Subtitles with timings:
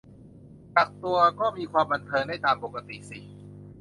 [0.75, 3.19] กักตัวก็มีความบันเทิงได้ตามปกติสิ